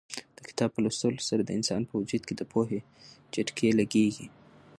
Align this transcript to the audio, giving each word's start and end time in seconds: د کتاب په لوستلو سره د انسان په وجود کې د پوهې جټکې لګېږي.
د 0.37 0.39
کتاب 0.47 0.69
په 0.73 0.79
لوستلو 0.83 1.27
سره 1.29 1.41
د 1.43 1.49
انسان 1.57 1.81
په 1.89 1.93
وجود 1.99 2.21
کې 2.27 2.33
د 2.37 2.41
پوهې 2.51 2.79
جټکې 3.33 3.69
لګېږي. 3.79 4.27